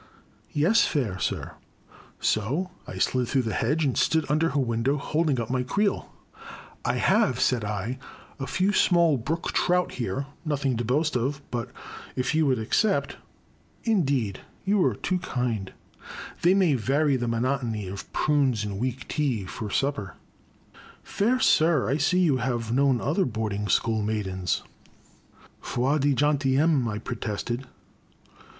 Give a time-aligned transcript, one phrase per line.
[0.33, 1.51] '* Yes, fair sir."
[2.19, 6.11] So I slid through the hedge and stood under her window holding up my creel.
[6.83, 7.99] I have," said I,
[8.39, 11.69] a few small brook trout here— nothing to boast of— but
[12.15, 13.17] if you would ac cept
[13.99, 15.71] "Indeed you are too kind
[16.41, 20.15] "They may vary the monotony of prunes and weak tea for supper
[21.03, 24.63] "Fair sir, I see you have known other board ing school maidens!"
[25.61, 27.67] Foi de gentilhomme!" I protested.